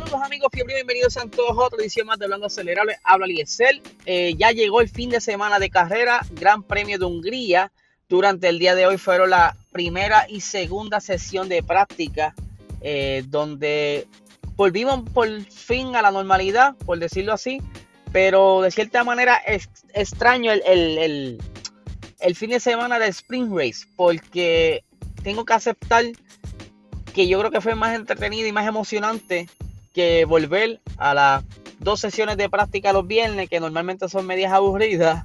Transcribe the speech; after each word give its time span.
Saludos 0.00 0.22
amigos, 0.24 0.48
fiebre 0.50 0.76
bienvenidos 0.76 1.18
a 1.18 1.28
todos 1.28 1.50
a 1.50 1.66
otra 1.66 1.78
edición 1.78 2.06
más 2.06 2.18
de 2.18 2.24
Hablando 2.24 2.46
Acelerable. 2.46 2.96
Habla 3.04 3.26
Liesel. 3.26 3.82
Eh, 4.06 4.34
ya 4.38 4.50
llegó 4.50 4.80
el 4.80 4.88
fin 4.88 5.10
de 5.10 5.20
semana 5.20 5.58
de 5.58 5.68
carrera, 5.68 6.24
Gran 6.30 6.62
Premio 6.62 6.98
de 6.98 7.04
Hungría. 7.04 7.70
Durante 8.08 8.48
el 8.48 8.58
día 8.58 8.74
de 8.74 8.86
hoy 8.86 8.96
fueron 8.96 9.28
la 9.28 9.54
primera 9.72 10.24
y 10.26 10.40
segunda 10.40 11.00
sesión 11.00 11.50
de 11.50 11.62
práctica, 11.62 12.34
eh, 12.80 13.24
donde 13.26 14.08
volvimos 14.56 15.02
por 15.10 15.28
fin 15.42 15.94
a 15.94 16.00
la 16.00 16.10
normalidad, 16.10 16.76
por 16.86 16.98
decirlo 16.98 17.34
así. 17.34 17.60
Pero 18.10 18.62
de 18.62 18.70
cierta 18.70 19.04
manera 19.04 19.36
es 19.36 19.68
extraño 19.92 20.50
el, 20.50 20.62
el, 20.66 21.42
el 22.20 22.36
fin 22.36 22.50
de 22.50 22.60
semana 22.60 22.98
del 22.98 23.10
Spring 23.10 23.54
Race, 23.54 23.86
porque 23.96 24.82
tengo 25.22 25.44
que 25.44 25.52
aceptar 25.52 26.06
que 27.12 27.28
yo 27.28 27.38
creo 27.38 27.50
que 27.50 27.60
fue 27.60 27.74
más 27.74 27.94
entretenido 27.94 28.48
y 28.48 28.52
más 28.52 28.66
emocionante 28.66 29.46
que 29.92 30.24
volver 30.24 30.80
a 30.96 31.14
las 31.14 31.44
dos 31.78 32.00
sesiones 32.00 32.36
de 32.36 32.48
práctica 32.48 32.92
los 32.92 33.06
viernes, 33.06 33.48
que 33.48 33.60
normalmente 33.60 34.08
son 34.08 34.26
medias 34.26 34.52
aburridas. 34.52 35.24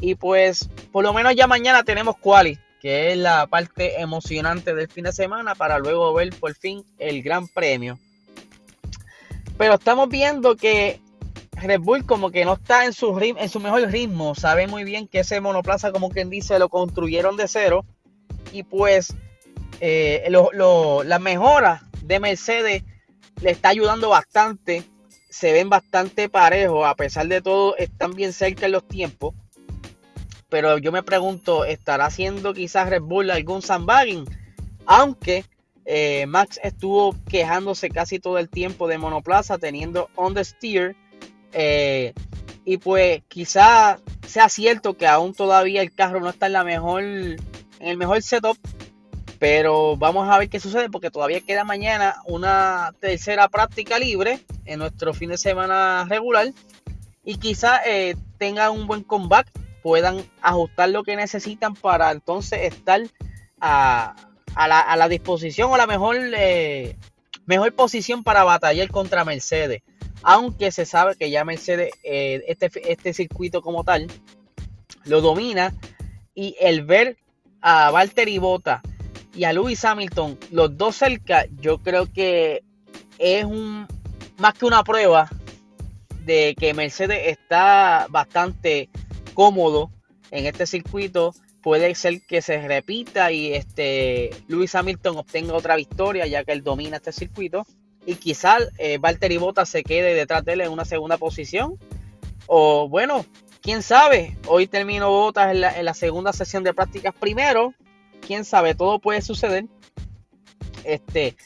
Y 0.00 0.14
pues, 0.14 0.68
por 0.92 1.04
lo 1.04 1.12
menos 1.12 1.34
ya 1.34 1.46
mañana 1.46 1.82
tenemos 1.82 2.16
quali, 2.18 2.58
que 2.80 3.12
es 3.12 3.18
la 3.18 3.46
parte 3.46 4.00
emocionante 4.00 4.74
del 4.74 4.88
fin 4.88 5.04
de 5.04 5.12
semana, 5.12 5.54
para 5.54 5.78
luego 5.78 6.12
ver 6.12 6.30
por 6.38 6.54
fin 6.54 6.84
el 6.98 7.22
gran 7.22 7.48
premio. 7.48 7.98
Pero 9.56 9.74
estamos 9.74 10.08
viendo 10.08 10.56
que 10.56 11.00
Red 11.52 11.80
Bull 11.80 12.04
como 12.04 12.30
que 12.30 12.44
no 12.44 12.54
está 12.54 12.84
en 12.84 12.92
su, 12.92 13.18
en 13.18 13.48
su 13.48 13.60
mejor 13.60 13.90
ritmo. 13.90 14.34
Sabe 14.34 14.66
muy 14.66 14.84
bien 14.84 15.08
que 15.08 15.20
ese 15.20 15.40
monoplaza, 15.40 15.92
como 15.92 16.10
quien 16.10 16.28
dice, 16.28 16.58
lo 16.58 16.68
construyeron 16.68 17.36
de 17.36 17.48
cero. 17.48 17.86
Y 18.52 18.62
pues 18.62 19.14
eh, 19.80 20.28
la 20.30 21.18
mejora 21.18 21.82
de 22.02 22.20
Mercedes 22.20 22.84
le 23.40 23.50
está 23.50 23.70
ayudando 23.70 24.08
bastante. 24.08 24.84
Se 25.28 25.52
ven 25.52 25.68
bastante 25.68 26.28
parejos. 26.28 26.86
A 26.86 26.94
pesar 26.94 27.28
de 27.28 27.40
todo, 27.40 27.76
están 27.76 28.12
bien 28.12 28.32
cerca 28.32 28.66
en 28.66 28.72
los 28.72 28.86
tiempos. 28.86 29.34
Pero 30.48 30.78
yo 30.78 30.92
me 30.92 31.02
pregunto, 31.02 31.64
¿estará 31.64 32.06
haciendo 32.06 32.54
quizás 32.54 32.88
Red 32.88 33.02
Bull 33.02 33.30
algún 33.30 33.62
sandbagging? 33.62 34.24
Aunque 34.86 35.44
eh, 35.84 36.26
Max 36.26 36.60
estuvo 36.62 37.14
quejándose 37.28 37.90
casi 37.90 38.18
todo 38.18 38.38
el 38.38 38.48
tiempo 38.48 38.88
de 38.88 38.98
monoplaza, 38.98 39.58
teniendo 39.58 40.08
on 40.14 40.34
the 40.34 40.44
steer. 40.44 40.96
Eh, 41.52 42.14
y 42.64 42.78
pues 42.78 43.22
quizá 43.28 43.98
sea 44.26 44.48
cierto 44.48 44.96
que 44.96 45.06
aún 45.06 45.34
todavía 45.34 45.82
el 45.82 45.92
carro 45.92 46.20
no 46.20 46.30
está 46.30 46.46
en 46.46 46.52
la 46.52 46.64
mejor, 46.64 47.02
en 47.02 47.38
el 47.80 47.96
mejor 47.96 48.22
setup 48.22 48.58
pero 49.38 49.96
vamos 49.96 50.28
a 50.28 50.38
ver 50.38 50.48
qué 50.48 50.60
sucede 50.60 50.88
porque 50.88 51.10
todavía 51.10 51.40
queda 51.40 51.64
mañana 51.64 52.16
una 52.24 52.94
tercera 53.00 53.48
práctica 53.48 53.98
libre 53.98 54.40
en 54.64 54.78
nuestro 54.78 55.12
fin 55.12 55.30
de 55.30 55.38
semana 55.38 56.06
regular. 56.08 56.52
Y 57.24 57.36
quizá 57.36 57.80
eh, 57.84 58.16
tengan 58.38 58.70
un 58.72 58.86
buen 58.86 59.02
comeback, 59.02 59.50
puedan 59.82 60.24
ajustar 60.40 60.90
lo 60.90 61.02
que 61.02 61.16
necesitan 61.16 61.74
para 61.74 62.12
entonces 62.12 62.60
estar 62.62 63.02
a, 63.60 64.14
la, 64.56 65.08
disposición 65.08 65.70
o 65.70 65.76
la 65.76 65.86
mejor, 65.86 66.16
eh, 66.18 66.96
mejor 67.44 67.74
posición 67.74 68.22
para 68.22 68.44
batallar 68.44 68.88
contra 68.88 69.24
Mercedes. 69.24 69.82
Aunque 70.22 70.72
se 70.72 70.86
sabe 70.86 71.16
que 71.16 71.30
ya 71.30 71.44
Mercedes, 71.44 71.90
eh, 72.04 72.42
este, 72.48 72.70
este 72.90 73.12
circuito 73.12 73.60
como 73.60 73.84
tal, 73.84 74.06
lo 75.04 75.20
domina. 75.20 75.74
Y 76.34 76.54
el 76.60 76.84
ver 76.84 77.16
a 77.60 77.90
Valtteri 77.90 78.38
Bota 78.38 78.82
y 79.36 79.44
a 79.44 79.52
Lewis 79.52 79.84
Hamilton, 79.84 80.38
los 80.50 80.76
dos 80.78 80.96
cerca, 80.96 81.46
yo 81.60 81.78
creo 81.78 82.10
que 82.10 82.64
es 83.18 83.44
un 83.44 83.86
más 84.38 84.54
que 84.54 84.64
una 84.64 84.82
prueba 84.82 85.28
de 86.24 86.54
que 86.58 86.74
Mercedes 86.74 87.28
está 87.28 88.06
bastante 88.08 88.88
cómodo 89.34 89.90
en 90.30 90.46
este 90.46 90.66
circuito. 90.66 91.34
Puede 91.62 91.94
ser 91.94 92.22
que 92.22 92.40
se 92.40 92.66
repita 92.66 93.30
y 93.30 93.52
este 93.52 94.30
Lewis 94.48 94.74
Hamilton 94.74 95.18
obtenga 95.18 95.54
otra 95.54 95.76
victoria 95.76 96.26
ya 96.26 96.44
que 96.44 96.52
él 96.52 96.62
domina 96.62 96.96
este 96.96 97.12
circuito. 97.12 97.66
Y 98.06 98.14
quizás 98.16 98.68
eh, 98.78 98.98
Valtteri 98.98 99.36
Bottas 99.36 99.68
se 99.68 99.82
quede 99.82 100.14
detrás 100.14 100.44
de 100.44 100.54
él 100.54 100.60
en 100.62 100.72
una 100.72 100.84
segunda 100.84 101.18
posición. 101.18 101.78
O 102.46 102.88
bueno, 102.88 103.26
quién 103.60 103.82
sabe. 103.82 104.36
Hoy 104.46 104.66
terminó 104.66 105.10
Bottas 105.10 105.52
en 105.52 105.84
la 105.84 105.94
segunda 105.94 106.32
sesión 106.32 106.62
de 106.62 106.72
prácticas 106.72 107.14
primero 107.14 107.74
quién 108.26 108.44
sabe, 108.44 108.74
todo 108.74 108.98
puede 108.98 109.22
suceder. 109.22 109.66
Este, 110.84 111.36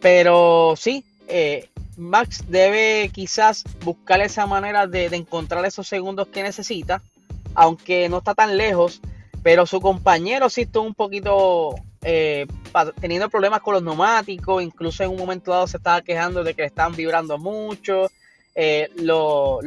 pero 0.00 0.74
sí, 0.76 1.04
eh, 1.28 1.68
Max 1.96 2.44
debe 2.48 3.10
quizás 3.12 3.64
buscar 3.84 4.20
esa 4.20 4.46
manera 4.46 4.86
de, 4.86 5.06
encontrar 5.06 5.64
esos 5.64 5.88
segundos 5.88 6.28
que 6.28 6.42
necesita, 6.42 7.02
aunque 7.54 8.08
no 8.08 8.18
está 8.18 8.34
tan 8.34 8.56
lejos, 8.56 9.00
pero 9.42 9.66
su 9.66 9.80
compañero 9.80 10.50
sí 10.50 10.62
está 10.62 10.80
un 10.80 10.94
poquito 10.94 11.74
eh, 12.02 12.46
teniendo 13.00 13.30
problemas 13.30 13.60
con 13.60 13.74
los 13.74 13.82
neumáticos, 13.82 14.62
incluso 14.62 15.02
en 15.02 15.10
un 15.10 15.16
momento 15.16 15.50
dado 15.50 15.66
se 15.66 15.78
estaba 15.78 16.02
quejando 16.02 16.44
de 16.44 16.54
que 16.54 16.62
le 16.62 16.72
vibrando 16.96 17.38
mucho. 17.38 18.10
Eh, 18.58 18.90
los, 18.96 19.60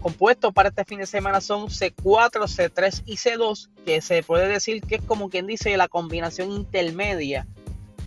compuestos 0.00 0.54
para 0.54 0.70
este 0.70 0.86
fin 0.86 1.00
de 1.00 1.06
semana 1.06 1.42
son 1.42 1.66
C4, 1.66 2.46
C3 2.46 3.02
y 3.04 3.16
C2, 3.16 3.68
que 3.84 4.00
se 4.00 4.22
puede 4.22 4.48
decir 4.48 4.80
que 4.80 4.94
es 4.94 5.02
como 5.02 5.28
quien 5.28 5.46
dice 5.46 5.76
la 5.76 5.88
combinación 5.88 6.50
intermedia, 6.50 7.46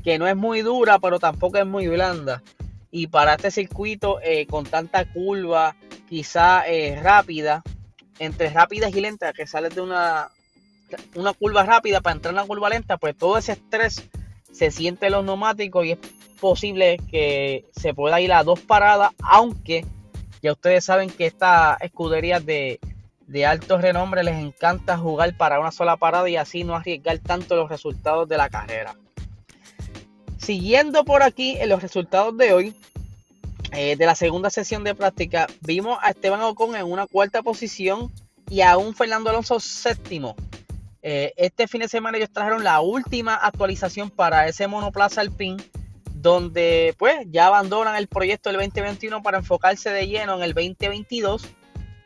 que 0.03 0.17
no 0.17 0.27
es 0.27 0.35
muy 0.35 0.63
dura, 0.63 0.97
pero 0.97 1.19
tampoco 1.19 1.59
es 1.59 1.67
muy 1.67 1.87
blanda. 1.87 2.41
Y 2.89 3.07
para 3.07 3.35
este 3.35 3.51
circuito 3.51 4.19
eh, 4.23 4.47
con 4.47 4.65
tanta 4.65 5.05
curva, 5.05 5.75
quizá 6.09 6.67
eh, 6.67 6.99
rápida, 6.99 7.61
entre 8.17 8.49
rápidas 8.49 8.95
y 8.95 9.01
lentas, 9.01 9.33
que 9.33 9.45
sale 9.45 9.69
de 9.69 9.81
una, 9.81 10.31
una 11.13 11.33
curva 11.33 11.63
rápida 11.63 12.01
para 12.01 12.15
entrar 12.15 12.33
en 12.33 12.39
una 12.39 12.47
curva 12.47 12.69
lenta, 12.69 12.97
pues 12.97 13.15
todo 13.15 13.37
ese 13.37 13.51
estrés 13.51 14.09
se 14.51 14.71
siente 14.71 15.05
en 15.05 15.11
los 15.11 15.25
neumáticos 15.25 15.85
y 15.85 15.91
es 15.91 15.99
posible 16.39 16.97
que 17.11 17.65
se 17.75 17.93
pueda 17.93 18.19
ir 18.19 18.33
a 18.33 18.43
dos 18.43 18.59
paradas, 18.61 19.11
aunque 19.19 19.85
ya 20.43 20.51
ustedes 20.51 20.83
saben 20.83 21.09
que 21.09 21.25
estas 21.25 21.81
escuderías 21.81 22.45
de, 22.45 22.79
de 23.27 23.45
alto 23.45 23.77
renombre 23.77 24.23
les 24.23 24.35
encanta 24.35 24.97
jugar 24.97 25.35
para 25.37 25.59
una 25.59 25.71
sola 25.71 25.95
parada 25.95 26.29
y 26.29 26.35
así 26.35 26.65
no 26.65 26.75
arriesgar 26.75 27.17
tanto 27.19 27.55
los 27.55 27.69
resultados 27.69 28.27
de 28.27 28.37
la 28.37 28.49
carrera. 28.49 28.95
Siguiendo 30.37 31.05
por 31.05 31.23
aquí 31.23 31.55
en 31.57 31.69
los 31.69 31.81
resultados 31.81 32.37
de 32.37 32.51
hoy, 32.51 32.75
eh, 33.71 33.95
de 33.95 34.05
la 34.05 34.15
segunda 34.15 34.49
sesión 34.49 34.83
de 34.83 34.93
práctica, 34.93 35.47
vimos 35.61 35.97
a 36.01 36.09
Esteban 36.09 36.41
Ocon 36.41 36.75
en 36.75 36.85
una 36.85 37.07
cuarta 37.07 37.41
posición 37.41 38.11
y 38.49 38.61
a 38.61 38.77
un 38.77 38.93
Fernando 38.93 39.29
Alonso 39.29 39.61
séptimo. 39.61 40.35
Eh, 41.01 41.33
este 41.37 41.69
fin 41.69 41.81
de 41.81 41.87
semana 41.87 42.17
ellos 42.17 42.31
trajeron 42.31 42.65
la 42.65 42.81
última 42.81 43.35
actualización 43.35 44.09
para 44.09 44.47
ese 44.47 44.67
monoplaza 44.67 45.21
Alpine 45.21 45.63
donde 46.23 46.95
pues 46.97 47.27
ya 47.29 47.47
abandonan 47.47 47.97
el 47.97 48.07
proyecto 48.07 48.49
del 48.49 48.59
2021 48.61 49.21
para 49.21 49.39
enfocarse 49.39 49.89
de 49.89 50.07
lleno 50.07 50.37
en 50.37 50.43
el 50.43 50.53
2022, 50.53 51.45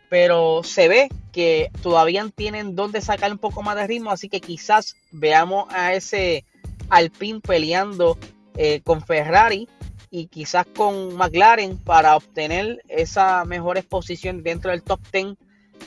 pero 0.10 0.64
se 0.64 0.88
ve 0.88 1.10
que 1.32 1.70
todavía 1.84 2.28
tienen 2.36 2.76
donde 2.76 3.00
sacar 3.00 3.32
un 3.32 3.38
poco 3.38 3.62
más 3.62 3.76
de 3.76 3.86
ritmo, 3.86 4.10
así 4.10 4.28
que 4.28 4.42
quizás 4.42 4.96
veamos 5.12 5.72
a 5.72 5.94
ese 5.94 6.46
Alpine 6.90 7.42
peleando 7.42 8.18
eh, 8.56 8.82
con 8.84 9.04
Ferrari 9.04 9.70
y 10.10 10.26
quizás 10.26 10.66
con 10.66 11.16
McLaren 11.16 11.78
para 11.78 12.16
obtener 12.16 12.82
esa 12.88 13.46
mejor 13.46 13.78
exposición 13.78 14.42
dentro 14.42 14.72
del 14.72 14.82
top 14.82 15.00
10 15.14 15.36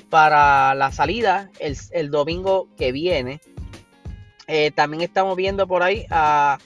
para 0.08 0.72
la 0.76 0.92
salida 0.92 1.50
el, 1.58 2.10
domingo 2.12 2.68
que 2.78 2.92
viene. 2.92 3.40
Eh, 4.46 4.70
también 4.70 5.02
estamos 5.02 5.36
viendo 5.36 5.66
por 5.66 5.82
ahí 5.82 6.06
a 6.10 6.58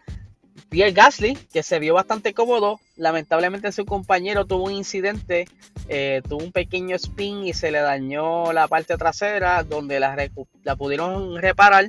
Pierre 0.68 0.92
Gasly, 0.92 1.36
que 1.52 1.62
se 1.62 1.78
vio 1.78 1.94
bastante 1.94 2.34
cómodo, 2.34 2.80
lamentablemente 2.96 3.70
su 3.72 3.84
compañero 3.84 4.44
tuvo 4.44 4.64
un 4.64 4.72
incidente, 4.72 5.46
eh, 5.88 6.20
tuvo 6.28 6.44
un 6.44 6.52
pequeño 6.52 6.96
spin 6.96 7.46
y 7.46 7.54
se 7.54 7.70
le 7.70 7.78
dañó 7.80 8.52
la 8.52 8.66
parte 8.68 8.96
trasera, 8.96 9.62
donde 9.62 10.00
la, 10.00 10.16
la 10.64 10.76
pudieron 10.76 11.40
reparar, 11.40 11.88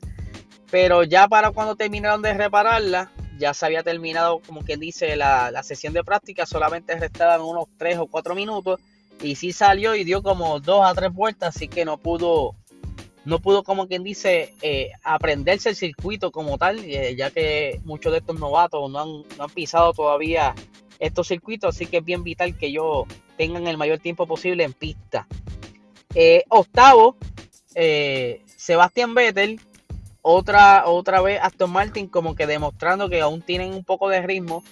pero 0.69 1.03
ya 1.03 1.27
para 1.27 1.51
cuando 1.51 1.75
terminaron 1.75 2.21
de 2.21 2.33
repararla, 2.33 3.11
ya 3.37 3.53
se 3.53 3.65
había 3.65 3.83
terminado, 3.83 4.39
como 4.45 4.61
quien 4.61 4.79
dice, 4.79 5.15
la, 5.15 5.51
la 5.51 5.63
sesión 5.63 5.93
de 5.93 6.03
práctica, 6.03 6.45
solamente 6.45 6.95
restaban 6.95 7.41
unos 7.41 7.67
3 7.77 7.97
o 7.99 8.07
4 8.07 8.35
minutos, 8.35 8.79
y 9.21 9.35
sí 9.35 9.51
salió 9.53 9.95
y 9.95 10.03
dio 10.03 10.21
como 10.21 10.59
2 10.59 10.85
a 10.85 10.93
3 10.93 11.13
vueltas, 11.13 11.55
así 11.55 11.67
que 11.67 11.85
no 11.85 11.97
pudo 11.97 12.55
no 13.25 13.39
pudo, 13.39 13.63
como 13.63 13.87
quien 13.87 14.03
dice, 14.03 14.53
eh, 14.61 14.91
aprenderse 15.03 15.69
el 15.69 15.75
circuito 15.75 16.31
como 16.31 16.57
tal, 16.57 16.79
eh, 16.79 17.15
ya 17.17 17.31
que 17.31 17.81
muchos 17.83 18.11
de 18.11 18.19
estos 18.19 18.39
novatos 18.39 18.89
no 18.91 19.25
han, 19.39 19.49
pisado 19.49 19.93
todavía 19.93 20.53
estos 20.99 21.27
circuitos, 21.27 21.75
así 21.75 21.87
que 21.87 21.97
es 21.97 22.05
bien 22.05 22.23
vital 22.23 22.55
que 22.55 22.67
ellos 22.67 23.05
tengan 23.37 23.67
el 23.67 23.77
mayor 23.77 23.99
tiempo 23.99 24.27
posible 24.27 24.63
en 24.63 24.73
pista. 24.73 25.27
Eh, 26.13 26.43
octavo, 26.49 27.17
Sebastián 28.55 29.13
Vettel, 29.13 29.59
otra, 30.21 30.87
otra 30.87 31.21
vez 31.21 31.39
Aston 31.41 31.71
Martin 31.71 32.07
como 32.07 32.35
que 32.35 32.47
demostrando 32.47 33.09
que 33.09 33.21
aún 33.21 33.41
tienen 33.41 33.73
un 33.73 33.83
poco 33.83 34.07
de 34.09 34.21
ritmo, 34.21 34.63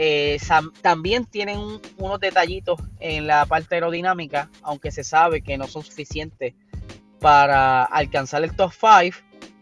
Eh, 0.00 0.38
también 0.80 1.24
tienen 1.24 1.58
unos 1.96 2.20
detallitos 2.20 2.78
en 3.00 3.26
la 3.26 3.44
parte 3.46 3.74
aerodinámica, 3.74 4.48
aunque 4.62 4.92
se 4.92 5.02
sabe 5.02 5.42
que 5.42 5.58
no 5.58 5.66
son 5.66 5.82
suficientes 5.82 6.54
para 7.20 7.84
alcanzar 7.84 8.44
el 8.44 8.54
top 8.54 8.72
5 8.72 9.16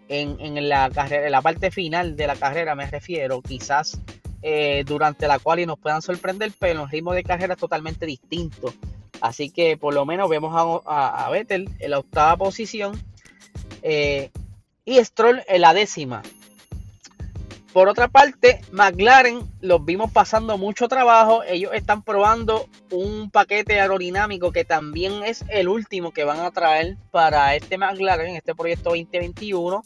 en, 0.09 0.69
la 0.69 0.91
carrera, 0.91 1.27
en 1.27 1.33
la 1.33 1.43
parte 1.43 1.71
final 1.71 2.17
de 2.17 2.27
la 2.27 2.37
carrera 2.37 2.75
me 2.75 2.87
refiero, 2.87 3.43
quizás 3.43 4.01
eh, 4.43 4.85
durante 4.87 5.27
la 5.27 5.39
cual 5.39 5.61
y 5.61 5.67
nos 5.67 5.79
puedan 5.79 6.03
sorprender, 6.03 6.53
pero 6.59 6.85
el 6.85 6.91
ritmo 6.91 7.13
de 7.13 7.25
carrera 7.25 7.55
es 7.55 7.61
totalmente 7.61 8.07
distinto. 8.07 8.73
Así 9.21 9.51
que 9.51 9.77
por 9.77 9.95
lo 9.95 10.05
menos 10.05 10.29
vemos 10.29 10.83
a, 10.87 11.27
a, 11.27 11.31
Vettel 11.31 11.71
en 11.79 11.91
la 11.91 11.99
octava 11.99 12.37
posición 12.37 13.01
eh, 13.83 14.31
y 14.85 15.03
Stroll 15.05 15.43
en 15.49 15.61
la 15.63 15.75
décima. 15.75 16.23
Por 17.77 17.91
otra 17.91 18.09
parte, 18.09 18.63
McLaren 18.73 19.41
los 19.61 19.85
vimos 19.85 20.11
pasando 20.11 20.57
mucho 20.57 20.89
trabajo. 20.89 21.43
Ellos 21.43 21.73
están 21.75 22.03
probando 22.03 22.71
un 22.91 23.31
paquete 23.31 23.79
aerodinámico 23.79 24.51
que 24.51 24.65
también 24.65 25.23
es 25.23 25.45
el 25.51 25.69
último 25.69 26.11
que 26.11 26.25
van 26.25 26.41
a 26.41 26.51
traer 26.51 26.97
para 27.11 27.55
este 27.55 27.77
McLaren, 27.77 28.35
este 28.35 28.55
proyecto 28.55 28.89
2021. 28.89 29.85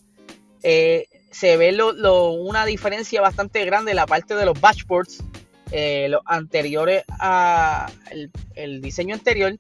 Eh, 0.63 1.09
se 1.33 1.57
ve 1.57 1.77
una 1.83 2.65
diferencia 2.65 3.21
bastante 3.21 3.65
grande 3.65 3.91
en 3.91 3.97
la 3.97 4.07
parte 4.07 4.37
de 4.37 4.47
los 4.47 4.61
dashboards. 4.61 5.25
Eh, 5.73 6.07
los 6.11 6.21
anteriores 6.27 7.03
a 7.09 7.91
el 8.55 8.81
diseño 8.83 9.17
anterior 9.17 9.57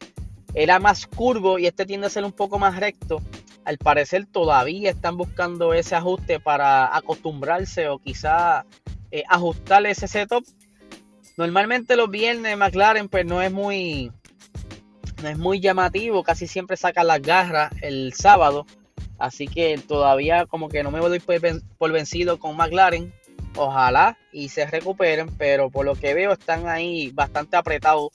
era 0.54 0.78
más 0.78 1.04
curvo 1.08 1.58
y 1.58 1.66
este 1.66 1.84
tiende 1.84 2.06
a 2.06 2.10
ser 2.10 2.24
un 2.24 2.32
poco 2.32 2.60
más 2.60 2.78
recto 2.78 3.20
al 3.64 3.78
parecer 3.78 4.26
todavía 4.26 4.90
están 4.90 5.16
buscando 5.16 5.74
ese 5.74 5.94
ajuste 5.94 6.40
para 6.40 6.96
acostumbrarse 6.96 7.88
o 7.88 7.98
quizá 7.98 8.64
eh, 9.10 9.24
ajustar 9.28 9.86
ese 9.86 10.08
setup. 10.08 10.44
Normalmente 11.36 11.96
los 11.96 12.10
viernes 12.10 12.56
McLaren 12.56 13.08
pues 13.08 13.24
no 13.24 13.42
es 13.42 13.52
muy 13.52 14.12
no 15.22 15.28
es 15.28 15.38
muy 15.38 15.60
llamativo, 15.60 16.22
casi 16.22 16.46
siempre 16.46 16.76
saca 16.76 17.04
las 17.04 17.20
garras 17.20 17.72
el 17.82 18.14
sábado, 18.14 18.66
así 19.18 19.46
que 19.46 19.78
todavía 19.78 20.46
como 20.46 20.68
que 20.68 20.82
no 20.82 20.90
me 20.90 21.00
voy 21.00 21.20
por 21.20 21.92
vencido 21.92 22.38
con 22.38 22.56
McLaren. 22.56 23.12
Ojalá 23.56 24.16
y 24.32 24.48
se 24.48 24.64
recuperen, 24.64 25.28
pero 25.36 25.70
por 25.70 25.84
lo 25.84 25.96
que 25.96 26.14
veo 26.14 26.32
están 26.32 26.68
ahí 26.68 27.10
bastante 27.10 27.56
apretados. 27.56 28.10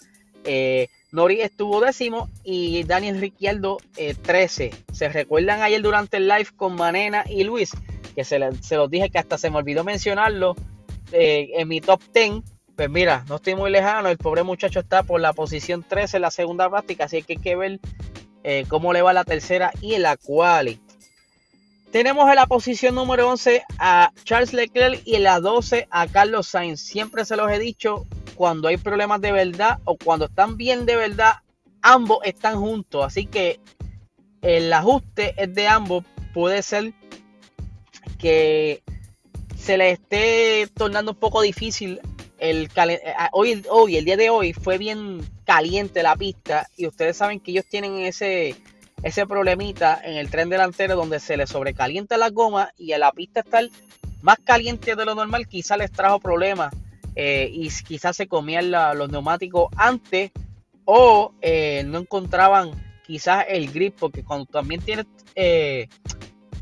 Eh, 0.46 0.88
Nori 1.16 1.40
estuvo 1.40 1.80
décimo 1.80 2.30
y 2.44 2.84
Daniel 2.84 3.22
Ricciardo 3.22 3.78
13. 4.22 4.66
Eh, 4.66 4.72
¿Se 4.92 5.08
recuerdan 5.08 5.62
ayer 5.62 5.82
durante 5.82 6.18
el 6.18 6.28
live 6.28 6.50
con 6.58 6.76
Manena 6.76 7.24
y 7.26 7.46
Luis? 7.46 7.72
Que 8.14 8.26
se, 8.26 8.38
los 8.38 8.90
dije 8.92 9.10
que 9.10 9.18
hasta 9.18 9.38
se 9.38 9.50
me 9.50 9.58
olvidó 9.58 9.86
mencionarlo 9.86 10.56
eh, 11.14 11.52
en 11.56 11.70
mi 11.70 11.80
top 11.80 12.02
10. 12.14 12.44
Pues 12.76 12.90
mira, 12.90 13.24
no 13.30 13.38
estoy 13.38 13.56
muy 13.56 13.72
lejano. 13.72 14.10
El 14.10 14.18
pobre 14.18 14.44
muchacho 14.44 14.82
está 14.82 15.04
por 15.04 15.22
la 15.22 15.32
posición 15.32 15.84
13 15.88 16.18
en 16.18 16.22
la 16.22 16.32
segunda 16.32 16.70
práctica. 16.70 17.06
Así 17.06 17.24
que 17.24 17.34
hay 17.34 17.40
que 17.40 17.56
ver 17.56 17.80
eh, 18.44 18.66
cómo 18.68 18.92
le 18.92 19.02
va 19.02 19.14
la 19.14 19.24
tercera 19.24 19.72
y 19.80 19.98
la 19.98 20.18
quali. 20.18 20.82
Tenemos 21.94 22.28
en 22.28 22.36
la 22.36 22.46
posición 22.46 22.94
número 22.94 23.30
11 23.30 23.64
a 23.80 24.12
Charles 24.26 24.52
Leclerc 24.52 25.02
y 25.06 25.16
en 25.16 25.24
la 25.24 25.40
12 25.40 25.88
a 25.90 26.08
Carlos 26.08 26.48
Sainz. 26.48 26.82
Siempre 26.82 27.24
se 27.24 27.38
los 27.38 27.50
he 27.50 27.58
dicho, 27.58 28.06
cuando 28.36 28.68
hay 28.68 28.78
problemas 28.78 29.22
de 29.22 29.32
verdad 29.32 29.80
o 29.86 29.98
cuando 29.98 30.26
están 30.26 30.58
bien 30.58 30.86
de 30.86 30.96
verdad, 30.96 31.36
ambos 31.82 32.20
están 32.24 32.60
juntos. 32.60 33.06
Así 33.06 33.26
que 33.26 33.60
el 34.42 34.72
ajuste 34.72 35.34
es 35.38 35.54
de 35.54 35.68
ambos. 35.68 36.04
Puede 36.34 36.62
ser 36.62 36.94
que 38.20 38.84
se 39.58 39.78
le 39.78 39.92
esté 39.92 40.68
tornando 40.76 41.12
un 41.12 41.18
poco 41.18 41.42
difícil 41.42 42.00
el 42.38 42.70
eh, 42.76 43.02
hoy, 43.32 43.64
hoy, 43.70 43.98
el 43.98 44.06
día 44.06 44.18
de 44.18 44.30
hoy 44.30 44.54
fue 44.54 44.78
bien 44.78 45.22
caliente 45.46 46.04
la 46.04 46.16
pista 46.16 46.68
y 46.76 46.86
ustedes 46.88 47.18
saben 47.18 47.40
que 47.40 47.52
ellos 47.52 47.66
tienen 47.66 48.00
ese, 48.00 48.56
ese 49.04 49.26
problemita 49.26 50.00
en 50.04 50.18
el 50.18 50.30
tren 50.30 50.50
delantero 50.50 50.96
donde 50.96 51.20
se 51.20 51.38
le 51.38 51.48
sobrecalienta 51.48 52.18
la 52.18 52.30
goma 52.30 52.72
y 52.78 52.92
a 52.92 52.98
la 52.98 53.12
pista 53.12 53.40
estar 53.40 53.70
más 54.22 54.38
caliente 54.44 54.96
de 54.96 55.06
lo 55.06 55.16
normal 55.16 55.48
quizá 55.48 55.78
les 55.78 55.92
trajo 55.92 56.20
problemas 56.20 56.74
eh, 57.16 57.50
y 57.52 57.70
quizás 57.70 58.18
se 58.18 58.28
comían 58.28 58.72
los 58.72 59.10
neumáticos 59.10 59.70
antes 59.76 60.32
o 60.86 61.34
eh, 61.42 61.84
no 61.86 62.00
encontraban 62.00 62.72
quizás 63.06 63.46
el 63.50 63.72
grip, 63.72 63.96
porque 64.00 64.24
cuando 64.24 64.46
también 64.46 64.82
tiene 64.82 65.06
eh, 65.36 65.88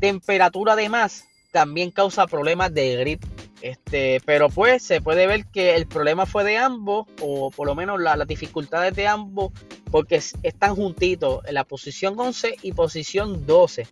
temperatura 0.00 0.76
de 0.76 0.88
más, 0.88 1.26
también 1.52 1.90
causa 1.90 2.26
problemas 2.26 2.72
de 2.72 2.96
grip. 2.96 3.24
Este, 3.60 4.20
pero 4.26 4.50
pues 4.50 4.82
se 4.82 5.00
puede 5.00 5.26
ver 5.26 5.46
que 5.46 5.74
el 5.74 5.86
problema 5.86 6.26
fue 6.26 6.44
de 6.44 6.58
ambos, 6.58 7.06
o 7.22 7.50
por 7.50 7.66
lo 7.66 7.74
menos 7.74 8.00
las 8.00 8.26
dificultades 8.26 8.94
de 8.94 9.06
ambos, 9.06 9.52
porque 9.90 10.16
están 10.16 10.76
juntitos 10.76 11.42
en 11.46 11.54
la 11.54 11.64
posición 11.64 12.14
11 12.18 12.56
y 12.62 12.72
posición 12.72 13.46
12. 13.46 13.86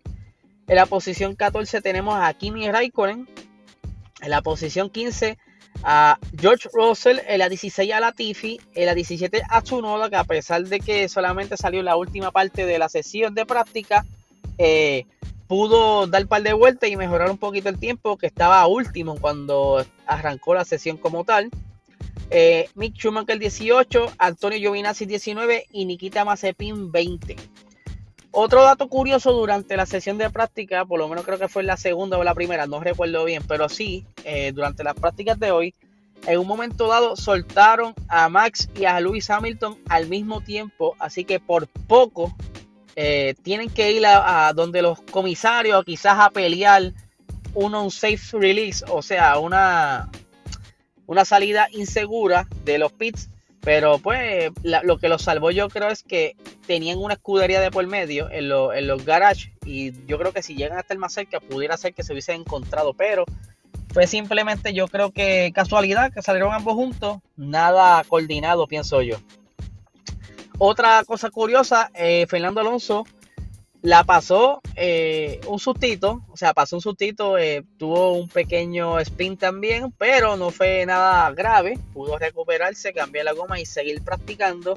En 0.69 0.76
la 0.76 0.87
posición 0.87 1.35
14 1.35 1.81
tenemos 1.81 2.19
a 2.20 2.32
Kimi 2.35 2.70
Raikkonen. 2.70 3.26
En 4.20 4.31
la 4.31 4.43
posición 4.43 4.91
15 4.91 5.38
a 5.82 6.19
George 6.38 6.69
Russell, 6.73 7.19
en 7.26 7.38
la 7.38 7.49
16 7.49 7.93
a 7.93 8.00
Latifi, 8.00 8.61
en 8.75 8.87
la 8.87 8.94
17 8.94 9.43
a 9.49 9.62
Tsunoda, 9.62 10.11
que 10.11 10.17
a 10.17 10.25
pesar 10.25 10.64
de 10.64 10.81
que 10.81 11.08
solamente 11.08 11.56
salió 11.56 11.81
en 11.81 11.87
la 11.87 11.96
última 11.96 12.31
parte 12.31 12.67
de 12.67 12.79
la 12.79 12.88
sesión 12.88 13.34
de 13.34 13.46
práctica, 13.46 14.05
eh, 14.58 15.06
pudo 15.49 16.06
dar 16.06 16.26
par 16.26 16.43
de 16.43 16.52
vueltas 16.52 16.88
y 16.88 16.96
mejorar 16.96 17.31
un 17.31 17.38
poquito 17.38 17.69
el 17.69 17.79
tiempo, 17.79 18.17
que 18.17 18.26
estaba 18.26 18.66
último 18.66 19.18
cuando 19.21 19.85
arrancó 20.06 20.54
la 20.54 20.64
sesión 20.64 20.97
como 20.97 21.25
tal. 21.25 21.50
Eh, 22.30 22.71
Mick 22.75 22.95
Schumacher 22.97 23.38
18, 23.38 24.12
Antonio 24.16 24.59
Giovinazzi 24.59 25.04
19 25.04 25.66
y 25.71 25.85
Nikita 25.85 26.25
Mazepin 26.25 26.90
20. 26.90 27.37
Otro 28.30 28.62
dato 28.62 28.88
curioso 28.88 29.33
durante 29.33 29.76
la 29.76 29.85
sesión 29.85 30.16
de 30.16 30.30
práctica, 30.30 30.87
por 30.87 30.99
lo 30.99 31.06
menos 31.06 31.26
creo 31.26 31.38
que 31.38 31.49
fue 31.49 31.62
la 31.62 31.76
segunda 31.76 32.16
o 32.16 32.25
la 32.25 32.35
primera, 32.35 32.66
no 32.66 32.80
recuerdo 32.80 33.26
bien, 33.26 33.42
pero 33.47 33.68
sí, 33.68 34.06
eh, 34.25 34.52
durante 34.54 34.83
las 34.83 34.95
prácticas 34.95 35.38
de 35.38 35.50
hoy, 35.50 35.75
en 36.26 36.38
un 36.38 36.47
momento 36.47 36.88
dado 36.88 37.17
soltaron 37.17 37.95
a 38.09 38.29
Max 38.29 38.69
y 38.75 38.85
a 38.85 39.00
Lewis 39.00 39.29
Hamilton 39.31 39.79
al 39.88 40.09
mismo 40.09 40.41
tiempo, 40.41 40.95
así 40.99 41.25
que 41.25 41.41
por 41.41 41.67
poco 41.67 42.35
eh, 42.97 43.35
tienen 43.43 43.71
que 43.71 43.93
ir 43.93 44.05
a, 44.07 44.52
donde 44.55 44.83
los 44.83 45.00
comisarios, 45.02 45.85
quizás 45.85 46.19
a 46.19 46.31
pelear 46.31 46.93
un 47.55 47.91
safe 47.91 48.38
release, 48.38 48.85
o 48.88 49.02
sea, 49.02 49.38
una, 49.38 50.11
una 51.07 51.25
salida 51.25 51.69
insegura 51.73 52.47
de 52.64 52.79
los 52.79 52.93
pits 52.93 53.29
pero 53.62 53.99
pues 53.99 54.50
lo 54.64 54.99
que 54.99 55.09
los 55.09 55.23
salvó 55.23 55.52
yo 55.52 55.69
creo 55.69 55.88
es 55.88 56.02
que 56.02 56.37
tenían 56.67 56.99
una 56.99 57.14
escudería 57.14 57.61
de 57.61 57.71
por 57.71 57.87
medio 57.87 58.29
en, 58.29 58.50
en 58.50 58.87
los 58.88 59.05
garages 59.05 59.52
y 59.64 59.93
yo 60.07 60.19
creo 60.19 60.33
que 60.33 60.43
si 60.43 60.57
llegan 60.57 60.79
hasta 60.79 60.95
el 60.95 60.99
más 60.99 61.12
cerca 61.12 61.38
pudiera 61.38 61.76
ser 61.76 61.95
que 61.95 62.02
se 62.02 62.12
hubiesen 62.12 62.41
encontrado, 62.41 62.93
pero 62.93 63.25
fue 63.92 64.06
simplemente 64.06 64.72
yo 64.72 64.88
creo 64.88 65.12
que 65.12 65.52
casualidad 65.54 66.12
que 66.12 66.22
salieron 66.22 66.52
ambos 66.52 66.75
juntos, 66.75 67.18
nada 67.37 68.02
coordinado 68.04 68.66
pienso 68.66 69.02
yo. 69.02 69.16
Otra 70.58 71.02
cosa 71.04 71.30
curiosa, 71.30 71.90
eh, 71.94 72.26
Fernando 72.28 72.61
Alonso 72.61 73.04
la 73.82 74.04
pasó 74.04 74.61
eh, 74.76 75.40
un 75.49 75.58
sustito, 75.58 76.25
o 76.28 76.37
sea, 76.37 76.54
pasó 76.54 76.76
un 76.76 76.82
sustito, 76.82 77.37
eh, 77.37 77.64
tuvo 77.78 78.12
un 78.12 78.28
pequeño 78.28 79.00
spin 79.00 79.37
también, 79.37 79.92
pero 79.99 80.37
no 80.37 80.50
fue 80.50 80.87
nada 80.87 81.28
grave, 81.32 81.78
pudo 81.92 82.16
recuperarse, 82.16 82.92
cambiar 82.92 83.25
la 83.25 83.32
goma 83.32 83.58
y 83.58 83.66
seguir 83.66 84.02
practicando. 84.02 84.75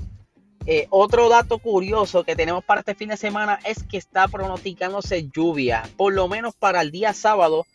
Otro 0.89 1.29
dato 1.29 1.60
curioso 1.60 2.24
que 2.24 2.36
tenemos 2.36 2.63
para 2.63 2.79
este 2.79 2.95
fin 2.95 3.10
de 3.10 3.17
semana 3.17 3.60
es 3.63 3.84
que 3.84 3.98
está 3.98 4.27
pronosticándose 4.27 5.29
lluvia, 5.29 5.84
por 5.95 6.12
lo 6.12 6.27
menos 6.27 6.55
para 6.55 6.81
el 6.81 6.89
día 6.89 7.13
sábado 7.13 7.67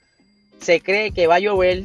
se 0.61 0.81
cree 0.81 1.12
que 1.12 1.26
va 1.26 1.37
a 1.37 1.40
llover, 1.40 1.85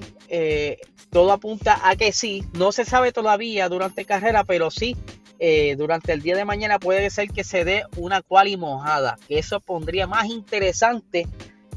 todo 1.10 1.32
apunta 1.32 1.80
a 1.88 1.96
que 1.96 2.12
sí, 2.12 2.44
no 2.54 2.72
se 2.72 2.86
sabe 2.86 3.12
todavía 3.12 3.70
durante 3.70 4.06
carrera, 4.06 4.44
pero 4.44 4.70
sí 4.70 4.98
eh, 5.38 5.76
durante 5.78 6.14
el 6.14 6.22
día 6.22 6.36
de 6.38 6.46
mañana 6.46 6.80
puede 6.80 7.10
ser 7.10 7.30
que 7.30 7.44
se 7.44 7.66
dé 7.66 7.84
una 7.98 8.22
quali 8.22 8.56
mojada, 8.56 9.18
que 9.28 9.38
eso 9.38 9.60
pondría 9.60 10.08
más 10.08 10.28
interesante 10.28 11.28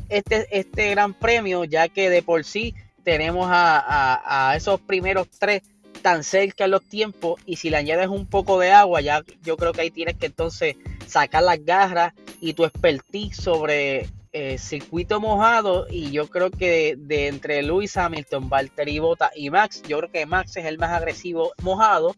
este, 0.09 0.47
este 0.57 0.91
gran 0.91 1.13
premio, 1.13 1.65
ya 1.65 1.89
que 1.89 2.09
de 2.09 2.23
por 2.23 2.45
sí 2.45 2.75
tenemos 3.03 3.49
a, 3.51 4.55
esos 4.57 4.81
primeros 4.81 5.29
tres 5.39 5.63
tan 6.03 6.23
cerca 6.23 6.67
en 6.67 6.71
los 6.71 6.85
tiempos 6.85 7.41
y 7.47 7.57
si 7.57 7.71
le 7.71 7.79
añades 7.79 8.09
un 8.09 8.27
poco 8.27 8.61
de 8.61 8.71
agua, 8.71 9.01
ya 9.01 9.25
yo 9.43 9.57
creo 9.57 9.73
que 9.73 9.81
ahí 9.81 9.91
tienes 9.91 10.17
que 10.17 10.27
entonces 10.27 10.77
sacar 11.07 11.43
las 11.43 11.65
garras 11.65 12.13
y 12.41 12.53
tu 12.53 12.65
expertise 12.65 13.35
sobre 13.35 14.09
eh, 14.39 14.59
circuito 14.59 15.21
mojado 15.21 15.87
y 15.91 16.11
yo 16.11 16.29
creo 16.29 16.51
que 16.51 16.97
de, 16.97 17.29
entre 17.29 17.63
Lewis 17.63 17.97
Hamilton, 17.97 18.49
Valtteri 18.49 18.99
Bota 18.99 19.31
y 19.35 19.51
Max, 19.51 19.83
yo 19.83 19.99
creo 19.99 20.11
que 20.11 20.27
Max 20.27 20.57
es 20.57 20.65
el 20.65 20.79
más 20.79 20.91
agresivo 20.91 21.53
mojado 21.63 22.15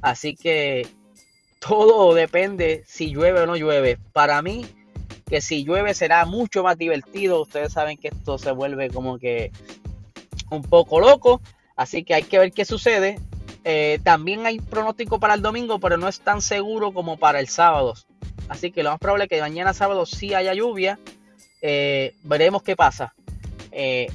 Así 0.00 0.36
que 0.36 0.86
todo 1.58 2.14
depende 2.14 2.84
si 2.86 3.10
llueve 3.10 3.40
o 3.40 3.46
no 3.46 3.56
llueve. 3.56 3.98
Para 4.12 4.40
mí, 4.42 4.66
que 5.26 5.40
si 5.40 5.64
llueve 5.64 5.94
será 5.94 6.24
mucho 6.24 6.62
más 6.62 6.78
divertido. 6.78 7.42
Ustedes 7.42 7.72
saben 7.72 7.98
que 7.98 8.08
esto 8.08 8.38
se 8.38 8.52
vuelve 8.52 8.90
como 8.90 9.18
que 9.18 9.50
un 10.50 10.62
poco 10.62 11.00
loco. 11.00 11.40
Así 11.76 12.04
que 12.04 12.14
hay 12.14 12.22
que 12.22 12.38
ver 12.38 12.52
qué 12.52 12.64
sucede. 12.64 13.20
Eh, 13.64 13.98
también 14.02 14.46
hay 14.46 14.60
pronóstico 14.60 15.18
para 15.18 15.34
el 15.34 15.42
domingo, 15.42 15.78
pero 15.78 15.96
no 15.96 16.08
es 16.08 16.20
tan 16.20 16.40
seguro 16.40 16.92
como 16.92 17.18
para 17.18 17.40
el 17.40 17.48
sábado. 17.48 17.94
Así 18.48 18.70
que 18.70 18.82
lo 18.82 18.90
más 18.90 18.98
probable 18.98 19.24
es 19.24 19.30
que 19.30 19.40
mañana 19.40 19.74
sábado 19.74 20.06
sí 20.06 20.32
haya 20.32 20.54
lluvia. 20.54 20.98
Eh, 21.62 22.14
veremos 22.22 22.62
qué 22.62 22.76
pasa. 22.76 23.14
Eh, 23.72 24.06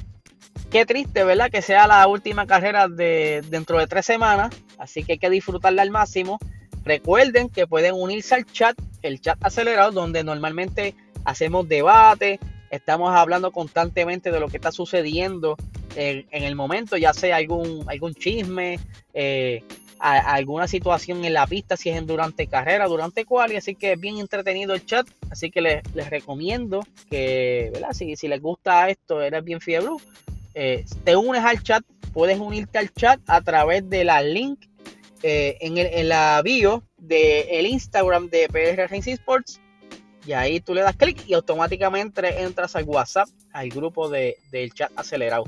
qué 0.70 0.86
triste, 0.86 1.24
¿verdad? 1.24 1.50
Que 1.50 1.62
sea 1.62 1.86
la 1.86 2.06
última 2.06 2.46
carrera 2.46 2.88
de 2.88 3.42
dentro 3.48 3.78
de 3.78 3.86
tres 3.86 4.06
semanas. 4.06 4.54
Así 4.78 5.04
que 5.04 5.12
hay 5.12 5.18
que 5.18 5.30
disfrutarla 5.30 5.82
al 5.82 5.90
máximo. 5.90 6.38
Recuerden 6.84 7.48
que 7.48 7.66
pueden 7.66 7.94
unirse 7.94 8.34
al 8.34 8.44
chat, 8.44 8.76
el 9.02 9.20
chat 9.20 9.38
acelerado, 9.44 9.92
donde 9.92 10.22
normalmente 10.24 10.94
hacemos 11.24 11.68
debate, 11.68 12.38
estamos 12.70 13.14
hablando 13.14 13.50
constantemente 13.52 14.30
de 14.30 14.40
lo 14.40 14.48
que 14.48 14.58
está 14.58 14.72
sucediendo 14.72 15.56
en, 15.96 16.26
el 16.30 16.56
momento, 16.56 16.96
ya 16.96 17.12
sea 17.12 17.36
algún, 17.36 17.84
algún 17.88 18.14
chisme, 18.14 18.78
eh, 19.14 19.62
alguna 20.04 20.68
situación 20.68 21.24
en 21.24 21.32
la 21.32 21.46
pista, 21.46 21.76
si 21.76 21.88
es 21.88 22.06
durante 22.06 22.46
carrera, 22.46 22.86
durante 22.86 23.24
cual, 23.24 23.52
y 23.52 23.56
así 23.56 23.74
que 23.74 23.92
es 23.92 24.00
bien 24.00 24.18
entretenido 24.18 24.74
el 24.74 24.84
chat, 24.84 25.06
así 25.30 25.50
que 25.50 25.62
les, 25.62 26.10
recomiendo 26.10 26.80
que, 27.08 27.70
¿verdad? 27.72 27.92
Si, 27.92 28.14
si 28.16 28.28
les 28.28 28.40
gusta 28.42 28.90
esto, 28.90 29.22
eres 29.22 29.42
bien 29.42 29.60
fiebre, 29.60 29.88
eh, 30.54 30.84
te 31.04 31.16
unes 31.16 31.42
al 31.42 31.62
chat, 31.62 31.82
puedes 32.12 32.38
unirte 32.38 32.78
al 32.78 32.92
chat 32.92 33.18
a 33.26 33.40
través 33.40 33.88
de 33.88 34.04
la 34.04 34.20
link 34.20 34.66
eh, 35.22 35.56
en, 35.60 35.78
el, 35.78 35.86
en, 35.86 36.08
la 36.10 36.42
bio 36.42 36.82
del 36.98 37.46
el 37.48 37.66
Instagram 37.66 38.28
de 38.28 38.46
PR 38.48 38.86
Racing 38.90 39.14
Sports 39.14 39.58
y 40.26 40.32
ahí 40.32 40.60
tú 40.60 40.74
le 40.74 40.82
das 40.82 40.96
clic 40.96 41.26
y 41.26 41.34
automáticamente 41.34 42.42
entras 42.42 42.76
al 42.76 42.84
WhatsApp, 42.84 43.28
al 43.52 43.68
grupo 43.68 44.08
de, 44.08 44.36
del 44.50 44.72
chat 44.72 44.90
acelerado. 44.96 45.44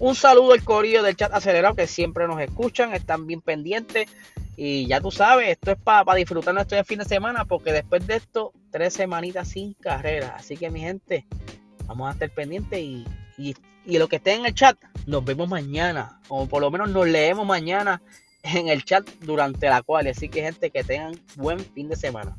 Un 0.00 0.14
saludo 0.14 0.54
al 0.54 0.64
corillo 0.64 1.02
del 1.02 1.14
chat 1.14 1.30
acelerado 1.34 1.74
que 1.74 1.86
siempre 1.86 2.26
nos 2.26 2.40
escuchan, 2.40 2.94
están 2.94 3.26
bien 3.26 3.42
pendientes. 3.42 4.08
Y 4.56 4.86
ya 4.86 4.98
tú 4.98 5.10
sabes, 5.10 5.50
esto 5.50 5.72
es 5.72 5.76
para 5.76 6.14
disfrutar 6.14 6.54
nuestro 6.54 6.82
fin 6.84 7.00
de 7.00 7.04
semana, 7.04 7.44
porque 7.44 7.70
después 7.70 8.06
de 8.06 8.16
esto, 8.16 8.54
tres 8.70 8.94
semanitas 8.94 9.48
sin 9.48 9.74
carrera. 9.74 10.36
Así 10.38 10.56
que 10.56 10.70
mi 10.70 10.80
gente, 10.80 11.26
vamos 11.84 12.08
a 12.08 12.12
estar 12.12 12.30
pendientes 12.30 12.78
y, 12.78 13.04
y, 13.36 13.54
y 13.84 13.98
lo 13.98 14.08
que 14.08 14.16
esté 14.16 14.32
en 14.32 14.46
el 14.46 14.54
chat, 14.54 14.78
nos 15.04 15.22
vemos 15.22 15.50
mañana. 15.50 16.18
O 16.28 16.46
por 16.46 16.62
lo 16.62 16.70
menos 16.70 16.88
nos 16.88 17.06
leemos 17.06 17.46
mañana 17.46 18.00
en 18.42 18.68
el 18.68 18.86
chat 18.86 19.06
durante 19.20 19.68
la 19.68 19.82
cual. 19.82 20.06
Así 20.06 20.30
que 20.30 20.40
gente, 20.40 20.70
que 20.70 20.82
tengan 20.82 21.20
buen 21.36 21.60
fin 21.60 21.90
de 21.90 21.96
semana. 21.96 22.38